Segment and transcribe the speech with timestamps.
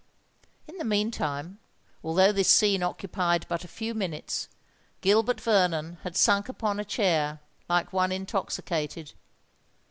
[0.67, 6.83] In the meantime—although this scene occupied but a few minutes—Gilbert Vernon had sunk upon a
[6.85, 7.39] chair,
[7.69, 9.13] like one intoxicated.